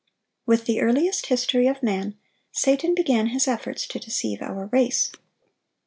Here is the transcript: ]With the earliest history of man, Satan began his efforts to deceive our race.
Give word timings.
]With 0.47 0.65
the 0.65 0.81
earliest 0.81 1.27
history 1.27 1.67
of 1.67 1.83
man, 1.83 2.15
Satan 2.51 2.95
began 2.95 3.27
his 3.27 3.47
efforts 3.47 3.85
to 3.85 3.99
deceive 3.99 4.41
our 4.41 4.65
race. 4.71 5.11